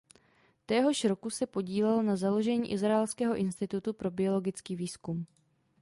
Téhož 0.65 1.03
roku 1.05 1.29
se 1.29 1.45
podílel 1.47 2.03
na 2.03 2.15
založení 2.15 2.71
Izraelského 2.71 3.35
institutu 3.35 3.93
pro 3.93 4.11
biologický 4.11 4.75
výzkum. 4.75 5.25